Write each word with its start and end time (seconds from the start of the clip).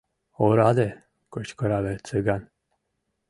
—Ораде!— 0.45 0.87
кычкырале 1.33 1.93
Цыган. 2.07 2.43